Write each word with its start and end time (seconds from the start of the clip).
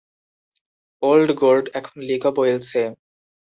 Old 1.03 1.29
Gold 1.41 1.65
এখন 1.73 1.95
League 2.07 2.21
of 2.29 2.35
ওয়েলসে। 2.39 2.83